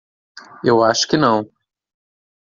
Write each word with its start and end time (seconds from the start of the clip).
Eu 0.63 0.83
acho 0.83 1.07
que 1.07 1.15
não. 1.15 1.47